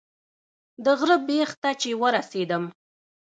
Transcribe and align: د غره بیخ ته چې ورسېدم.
د 0.83 0.85
غره 0.99 1.17
بیخ 1.27 1.49
ته 1.61 1.69
چې 1.81 1.89
ورسېدم. 2.01 2.63